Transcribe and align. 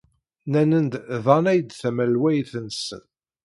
Nnan-d 0.51 0.93
d 1.23 1.25
Ann 1.35 1.45
ay 1.51 1.59
d 1.61 1.69
tamalwayt-nsen. 1.81 3.03